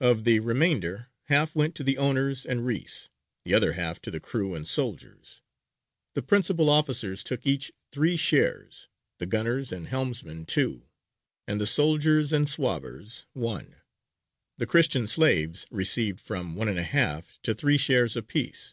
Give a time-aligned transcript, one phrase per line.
[0.00, 3.10] Of the remainder, half went to the owners and reïs,
[3.44, 5.42] the other half to the crew and soldiers.
[6.14, 10.88] The principal officers took each three shares, the gunners and helmsmen two,
[11.46, 13.74] and the soldiers and swabbers one;
[14.56, 18.72] the Christian slaves received from 1½ to three shares apiece.